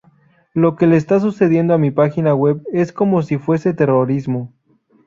Lo 0.55 0.77
que 0.77 0.87
le 0.87 0.97
está 0.97 1.19
sucediendo 1.19 1.75
a 1.75 1.77
mi 1.77 1.91
página 1.91 2.33
web 2.33 2.63
es 2.73 2.91
como 2.91 3.21
si 3.21 3.37
fuese 3.37 3.75
terrorismo. 3.75 4.51